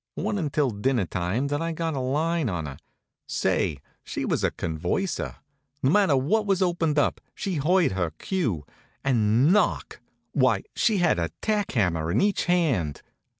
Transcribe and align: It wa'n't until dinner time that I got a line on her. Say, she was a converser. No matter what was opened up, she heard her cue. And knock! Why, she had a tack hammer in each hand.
It 0.17 0.21
wa'n't 0.23 0.39
until 0.39 0.71
dinner 0.71 1.05
time 1.05 1.49
that 1.49 1.61
I 1.61 1.73
got 1.73 1.93
a 1.93 1.99
line 1.99 2.49
on 2.49 2.65
her. 2.65 2.77
Say, 3.27 3.77
she 4.03 4.25
was 4.25 4.43
a 4.43 4.49
converser. 4.49 5.35
No 5.83 5.91
matter 5.91 6.17
what 6.17 6.47
was 6.47 6.59
opened 6.59 6.97
up, 6.97 7.21
she 7.35 7.57
heard 7.57 7.91
her 7.91 8.09
cue. 8.09 8.65
And 9.03 9.53
knock! 9.53 9.99
Why, 10.31 10.63
she 10.75 10.97
had 10.97 11.19
a 11.19 11.29
tack 11.43 11.73
hammer 11.73 12.09
in 12.11 12.19
each 12.19 12.45
hand. 12.45 13.03